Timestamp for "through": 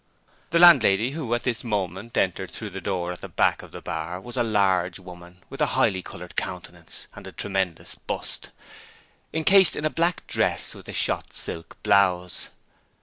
2.49-2.71